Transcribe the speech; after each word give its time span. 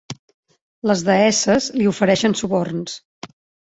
Les 0.93 1.05
deesses 1.11 1.71
li 1.79 1.89
ofereixen 1.95 2.39
suborns. 2.43 3.01